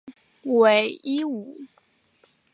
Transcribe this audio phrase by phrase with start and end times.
[0.41, 1.59] 讳一武。